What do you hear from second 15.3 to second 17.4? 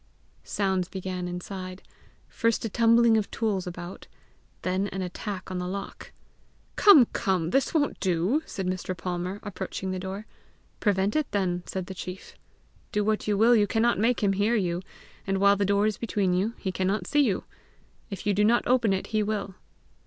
while the door is between you, he cannot see